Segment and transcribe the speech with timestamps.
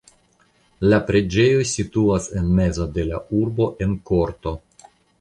[0.93, 4.61] La preĝejo situas en mezo de la urbo en korto.